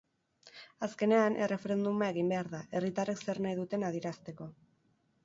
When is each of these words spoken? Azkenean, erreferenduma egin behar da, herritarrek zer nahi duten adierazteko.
Azkenean, 0.85 1.35
erreferenduma 1.47 2.07
egin 2.13 2.31
behar 2.33 2.49
da, 2.53 2.63
herritarrek 2.79 3.21
zer 3.27 3.43
nahi 3.47 3.59
duten 3.61 3.87
adierazteko. 3.91 4.49